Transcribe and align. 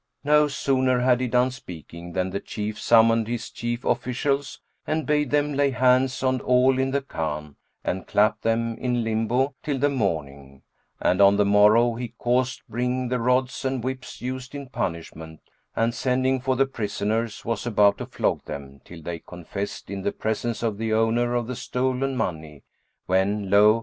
No 0.23 0.47
sooner 0.47 1.01
had 1.01 1.21
he 1.21 1.27
done 1.27 1.51
speaking 1.51 2.13
than 2.13 2.31
the 2.31 2.39
Chief 2.39 2.79
summoned 2.81 3.27
his 3.27 3.51
chief 3.51 3.85
officials 3.85 4.59
and 4.87 5.05
bade 5.05 5.29
them 5.29 5.53
lay 5.53 5.69
hands 5.69 6.23
on 6.23 6.41
all 6.41 6.79
in 6.79 6.89
the 6.89 7.03
khan 7.03 7.55
and 7.83 8.07
clap 8.07 8.41
them 8.41 8.75
in 8.79 9.03
limbo 9.03 9.53
till 9.61 9.77
the 9.77 9.91
morning; 9.91 10.63
and 10.99 11.21
on 11.21 11.35
the 11.37 11.45
morrow, 11.45 11.93
he 11.93 12.15
caused 12.17 12.63
bring 12.67 13.09
the 13.09 13.19
rods 13.19 13.63
and 13.63 13.83
whips 13.83 14.21
used 14.23 14.55
in 14.55 14.69
punishment, 14.69 15.39
and, 15.75 15.93
sending 15.93 16.39
for 16.41 16.55
the 16.55 16.65
prisoners, 16.65 17.45
was 17.45 17.67
about 17.67 17.99
to 17.99 18.07
flog 18.07 18.43
them 18.45 18.81
till 18.83 19.03
they 19.03 19.19
confessed 19.19 19.91
in 19.91 20.01
the 20.01 20.11
presence 20.11 20.63
of 20.63 20.79
the 20.79 20.91
owner 20.91 21.35
of 21.35 21.45
the 21.45 21.55
stolen 21.55 22.15
money 22.17 22.63
when, 23.05 23.51
lo! 23.51 23.79